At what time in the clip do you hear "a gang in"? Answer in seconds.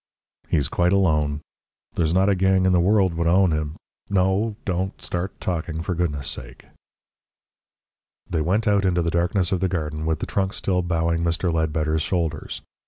2.27-2.71